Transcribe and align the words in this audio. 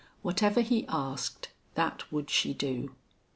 Whatever 0.23 0.61
he 0.61 0.87
asked 0.89 1.49
that 1.75 2.11
would 2.11 2.31
she 2.31 2.55
do. 2.55 2.95